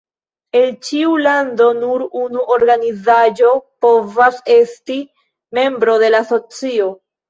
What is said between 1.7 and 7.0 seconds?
nur unu organizaĵo povas esti membro de la asocio.